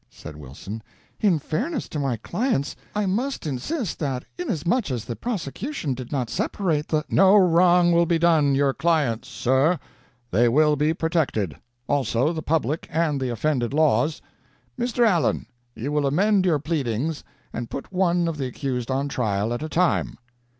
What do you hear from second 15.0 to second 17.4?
Allen, you will amend your pleadings,